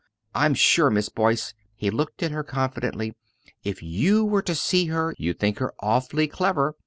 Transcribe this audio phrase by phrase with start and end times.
[0.33, 3.13] I'm sure, Miss Boyce" he looked at her confidently,
[3.63, 6.73] "if you were to see her you'd think her awfully clever.